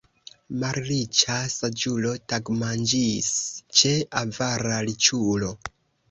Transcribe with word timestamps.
Malriĉa 0.61 1.33
saĝulo 1.55 2.13
tagmanĝis 2.33 3.29
ĉe 3.81 3.91
avara 4.23 4.79
riĉulo. 4.89 5.51